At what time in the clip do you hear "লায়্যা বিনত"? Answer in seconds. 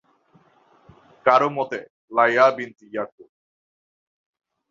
2.11-2.79